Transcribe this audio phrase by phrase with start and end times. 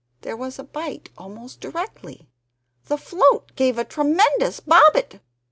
[0.21, 2.27] There was a bite almost directly;
[2.85, 5.21] the float gave a tremendous bobbit!